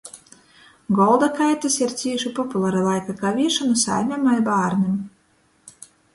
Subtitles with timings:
[0.99, 4.99] Golda kaitys ir cīši populara laika kaviešona saimem ar bārnim.